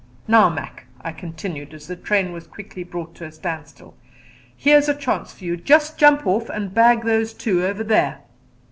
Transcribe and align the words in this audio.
"Now, 0.27 0.49
Mac," 0.49 0.85
I 1.03 1.11
continued, 1.11 1.75
as 1.75 1.85
the 1.85 1.95
train 1.95 2.33
was 2.33 2.47
quickly 2.47 2.83
brought 2.83 3.13
to 3.17 3.25
a 3.25 3.31
standstill, 3.31 3.93
"here's 4.57 4.89
a 4.89 4.95
chance 4.95 5.31
for 5.31 5.43
you. 5.43 5.55
Just 5.55 5.99
jump 5.99 6.25
off 6.25 6.49
and 6.49 6.73
bag 6.73 7.03
those 7.03 7.35
two 7.35 7.63
over 7.63 7.83
there." 7.83 8.21